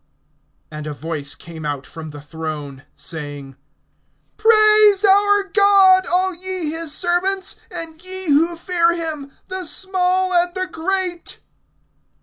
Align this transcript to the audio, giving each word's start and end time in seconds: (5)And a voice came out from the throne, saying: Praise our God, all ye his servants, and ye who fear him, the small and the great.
(5)And 0.71 0.87
a 0.87 0.93
voice 0.93 1.35
came 1.35 1.63
out 1.63 1.85
from 1.85 2.09
the 2.09 2.21
throne, 2.21 2.85
saying: 2.95 3.55
Praise 4.35 5.05
our 5.05 5.43
God, 5.43 6.07
all 6.07 6.33
ye 6.33 6.71
his 6.71 6.91
servants, 6.91 7.57
and 7.69 8.03
ye 8.03 8.25
who 8.29 8.55
fear 8.55 8.95
him, 8.95 9.31
the 9.47 9.63
small 9.63 10.33
and 10.33 10.55
the 10.55 10.65
great. 10.65 11.39